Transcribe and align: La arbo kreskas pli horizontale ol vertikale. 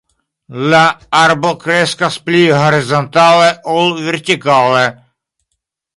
La 0.71 0.79
arbo 1.17 1.51
kreskas 1.65 2.17
pli 2.29 2.41
horizontale 2.61 3.53
ol 3.75 3.93
vertikale. 4.09 4.85